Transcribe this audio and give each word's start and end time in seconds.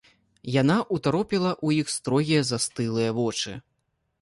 Яна 0.61 0.77
ўтаропіла 0.95 1.51
ў 1.65 1.85
іх 1.85 1.91
строгія 1.99 2.41
застылыя 2.53 3.09
вочы. 3.19 3.55